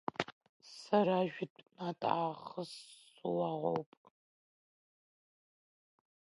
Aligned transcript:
Сара 0.79 1.17
жәытә-натә 1.33 2.07
аахыс 2.21 2.71
суаӷоуп. 3.13 3.91